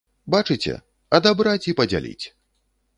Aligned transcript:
Бачыце, 0.35 0.73
адабраць 1.19 1.65
і 1.71 1.77
падзяліць! 1.83 2.25